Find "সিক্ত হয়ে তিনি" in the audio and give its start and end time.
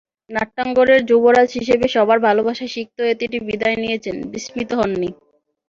2.75-3.37